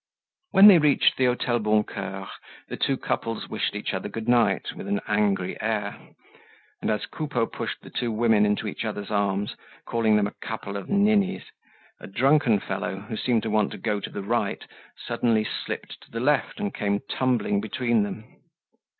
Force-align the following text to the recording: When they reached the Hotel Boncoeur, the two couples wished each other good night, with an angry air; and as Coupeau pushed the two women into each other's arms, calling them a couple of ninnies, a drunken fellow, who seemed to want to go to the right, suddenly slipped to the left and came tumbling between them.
When 0.49 0.67
they 0.67 0.79
reached 0.79 1.15
the 1.17 1.25
Hotel 1.25 1.59
Boncoeur, 1.59 2.27
the 2.69 2.75
two 2.75 2.97
couples 2.97 3.47
wished 3.47 3.75
each 3.75 3.93
other 3.93 4.09
good 4.09 4.27
night, 4.27 4.73
with 4.75 4.87
an 4.87 4.99
angry 5.07 5.61
air; 5.61 5.95
and 6.81 6.89
as 6.89 7.05
Coupeau 7.05 7.45
pushed 7.45 7.81
the 7.81 7.91
two 7.91 8.11
women 8.11 8.43
into 8.43 8.65
each 8.65 8.83
other's 8.83 9.11
arms, 9.11 9.55
calling 9.85 10.15
them 10.15 10.25
a 10.25 10.31
couple 10.41 10.75
of 10.75 10.89
ninnies, 10.89 11.43
a 11.99 12.07
drunken 12.07 12.59
fellow, 12.59 12.95
who 13.01 13.15
seemed 13.15 13.43
to 13.43 13.51
want 13.51 13.69
to 13.73 13.77
go 13.77 13.99
to 13.99 14.09
the 14.09 14.23
right, 14.23 14.65
suddenly 15.05 15.43
slipped 15.43 16.01
to 16.01 16.09
the 16.09 16.19
left 16.19 16.59
and 16.59 16.73
came 16.73 17.01
tumbling 17.07 17.61
between 17.61 18.01
them. 18.01 18.25